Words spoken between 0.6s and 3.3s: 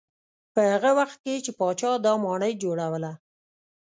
هغه وخت کې چې پاچا دا ماڼۍ جوړوله.